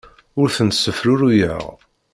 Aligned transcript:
Ur 0.39 0.49
ten-ssefruruyeɣ. 0.55 1.63